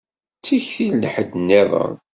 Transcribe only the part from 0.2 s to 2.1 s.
D tikti n ḥedd nniḍen?